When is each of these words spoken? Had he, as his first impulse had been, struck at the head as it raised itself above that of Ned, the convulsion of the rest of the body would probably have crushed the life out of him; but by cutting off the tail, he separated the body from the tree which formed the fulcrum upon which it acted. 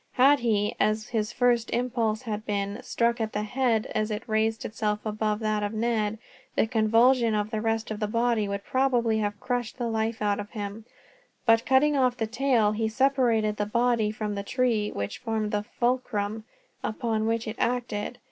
Had 0.13 0.39
he, 0.39 0.73
as 0.79 1.09
his 1.09 1.31
first 1.31 1.69
impulse 1.69 2.23
had 2.23 2.43
been, 2.43 2.81
struck 2.81 3.21
at 3.21 3.33
the 3.33 3.43
head 3.43 3.85
as 3.93 4.09
it 4.09 4.27
raised 4.27 4.65
itself 4.65 4.97
above 5.05 5.37
that 5.41 5.61
of 5.61 5.73
Ned, 5.75 6.17
the 6.55 6.65
convulsion 6.65 7.35
of 7.35 7.51
the 7.51 7.61
rest 7.61 7.91
of 7.91 7.99
the 7.99 8.07
body 8.07 8.47
would 8.47 8.63
probably 8.63 9.19
have 9.19 9.39
crushed 9.39 9.77
the 9.77 9.85
life 9.85 10.19
out 10.19 10.39
of 10.39 10.49
him; 10.49 10.85
but 11.45 11.59
by 11.59 11.65
cutting 11.69 11.95
off 11.95 12.17
the 12.17 12.25
tail, 12.25 12.71
he 12.71 12.89
separated 12.89 13.57
the 13.57 13.67
body 13.67 14.09
from 14.09 14.33
the 14.33 14.41
tree 14.41 14.89
which 14.91 15.19
formed 15.19 15.51
the 15.51 15.65
fulcrum 15.79 16.45
upon 16.83 17.27
which 17.27 17.47
it 17.47 17.57
acted. 17.59 18.17